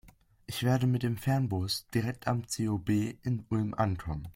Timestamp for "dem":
1.03-1.15